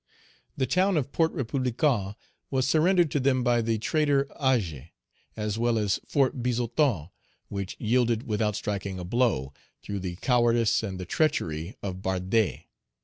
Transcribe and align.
"The 0.57 0.65
town 0.65 0.97
of 0.97 1.11
Port 1.11 1.31
Republican 1.31 2.15
was 2.49 2.67
surrendered 2.67 3.11
to 3.11 3.19
them 3.19 3.43
by 3.43 3.61
the 3.61 3.77
traitor 3.77 4.25
Agé, 4.41 4.93
as 5.37 5.59
well 5.59 5.77
as 5.77 5.99
Fort 6.07 6.41
Bizoton, 6.41 7.11
which 7.49 7.75
yielded 7.79 8.23
without 8.23 8.55
striking 8.55 8.97
a 8.97 9.05
blow, 9.05 9.53
through 9.83 9.99
the 9.99 10.15
cowardice 10.15 10.81
and 10.81 10.99
the 10.99 11.05
treachery 11.05 11.75
of 11.83 12.01
Bardet. 12.01 12.63